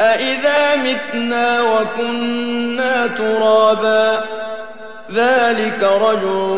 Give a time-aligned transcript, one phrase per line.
[0.00, 4.24] أَإِذَا مِتْنَا وَكُنَّا تُرَابًا
[5.12, 6.56] ذَلِكَ رَجْعٌ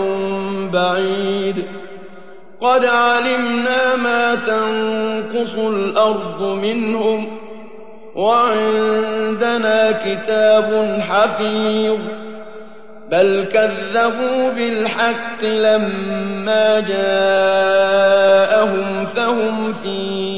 [0.72, 1.64] بَعِيدٌ
[2.60, 7.38] قَدْ عَلِمْنَا مَا تَنقُصُ الْأَرْضُ مِنْهُمْ
[8.16, 11.98] وَعِندَنَا كِتَابٌ حَفِيظٌ
[13.10, 18.06] بَلْ كَذَّبُوا بِالْحَقِّ لَمَّا جَاءَهُمْ
[19.06, 20.37] فَهُمْ فِي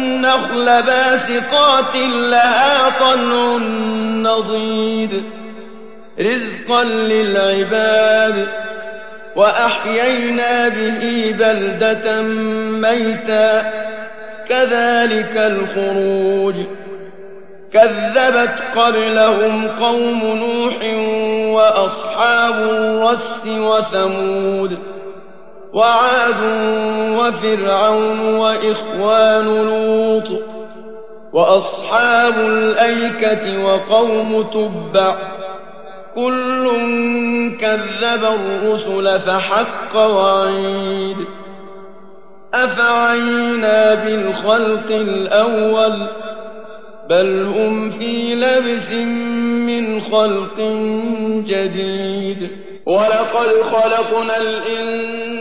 [0.21, 1.95] وَالنَّخْلَ بَاسِقَاتٍ
[2.29, 3.57] لَّهَا طَلْعٌ
[4.21, 5.23] نَّضِيدٌ.
[6.19, 8.47] رِّزْقًا لِّلْعِبَادِ
[9.35, 12.21] وَأَحْيَيْنَا بِهِ بَلْدَةً
[12.81, 13.71] مَّيْتًا.
[14.49, 16.55] كَذَٰلِكَ الْخُرُوجُ.
[17.73, 20.79] كَذَّبَتْ قَبْلَهُمْ قَوْمُ نُوحٍ
[21.55, 24.77] وَأَصْحَابُ الرَّسِّ وَثَمُودُ.
[25.73, 26.41] وَعَادٌ
[27.31, 30.29] وَفِرْعَوْنُ وَإِخْوَانُ لُوطٍ
[31.33, 35.23] وَأَصْحَابُ الْأَيْكَةِ وَقَوْمُ تُبَّعٍ ۚ
[36.15, 36.65] كُلٌّ
[37.61, 41.17] كَذَّبَ الرُّسُلَ فَحَقَّ وَعِيدِ
[42.53, 46.11] أَفَعَيِينَا بِالْخَلْقِ الْأَوَّلِ ۚ
[47.09, 48.93] بَلْ هُمْ فِي لَبْسٍ
[49.71, 50.57] مِّنْ خَلْقٍ
[51.47, 52.41] جَدِيدٍ.
[52.85, 55.30] وَلَقَدْ خَلَقْنَا الْإِنسَانَ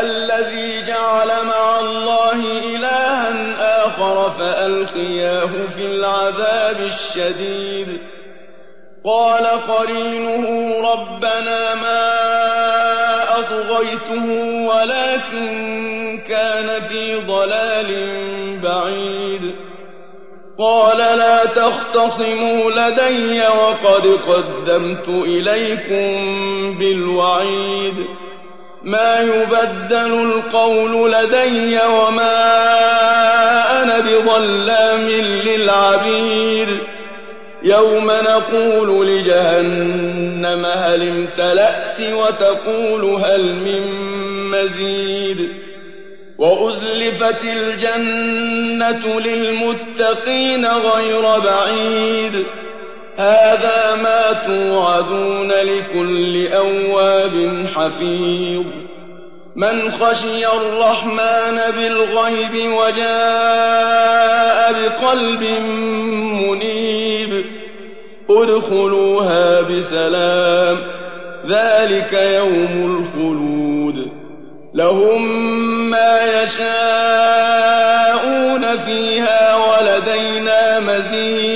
[0.00, 2.40] الَّذِي جَعَلَ مَعَ اللَّهِ
[2.76, 3.54] إِلَٰهًا
[3.86, 8.00] آخَرَ فَأَلْقِيَاهُ فِي الْعَذَابِ الشَّدِيدِ.
[9.04, 10.46] قَالَ قَرِينُهُ
[10.92, 12.12] رَبَّنَا مَا
[13.38, 14.26] أَطْغَيْتُهُ
[14.66, 15.46] وَلَٰكِن
[16.28, 17.90] كَانَ فِي ضَلَالٍ
[18.62, 19.54] بَعِيدٍ.
[20.58, 26.08] قَالَ لَا تَخْتَصِمُوا لَدَيَّ وَقَدْ قَدَّمْتُ إِلَيْكُم
[26.78, 28.25] بِالْوَعِيدِ.
[28.86, 32.32] مَا يُبَدَّلُ الْقَوْلُ لَدَيَّ وَمَا
[33.82, 35.08] أَنَا بِظَلَّامٍ
[35.46, 36.68] لِّلْعَبِيدِ.
[37.62, 43.82] يَوْمَ نَقُولُ لِجَهَنَّمَ هَلِ امْتَلَأْتِ وَتَقُولُ هَلْ مِن
[44.50, 45.38] مَّزِيدٍ.
[46.38, 52.65] وأزلفت الجنة للمتقين غير بعيد.
[53.18, 58.66] هذا ما توعدون لكل أواب حفيظ.
[59.56, 65.42] من خشي الرحمن بالغيب وجاء بقلب
[66.42, 67.44] منيب
[68.30, 70.78] ادخلوها بسلام.
[71.50, 74.08] ذلك يوم الخلود.
[74.74, 75.22] لهم
[75.90, 81.55] ما يشاءون فيها ولدينا مزيد.